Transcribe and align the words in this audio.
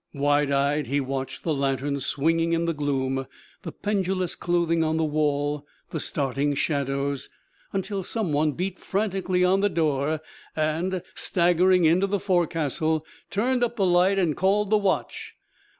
Wide 0.15 0.49
eyed, 0.51 0.87
he 0.87 0.99
watched 0.99 1.43
the 1.43 1.53
lantern 1.53 1.99
swinging 1.99 2.53
in 2.53 2.65
the 2.65 2.73
gloom, 2.73 3.27
the 3.61 3.71
pendulous 3.71 4.33
clothing 4.33 4.83
on 4.83 4.97
the 4.97 5.03
wall, 5.05 5.63
the 5.91 5.99
starting 5.99 6.55
shadows, 6.55 7.29
until 7.71 8.01
some 8.01 8.33
one 8.33 8.53
beat 8.53 8.79
frantically 8.79 9.45
on 9.45 9.59
the 9.59 9.69
door, 9.69 10.19
and, 10.55 11.03
staggering 11.13 11.85
into 11.85 12.07
the 12.07 12.19
forecastle, 12.19 13.05
turned 13.29 13.63
up 13.63 13.75
the 13.75 13.85
light 13.85 14.17
and 14.17 14.35
called 14.35 14.71
the 14.71 14.75
watch. 14.79 15.35